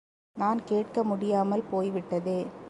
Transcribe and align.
நான் 0.37 0.61
கேட்க 0.63 1.03
முடியாமல் 1.03 1.63
போய்விட்டதே! 1.71 2.39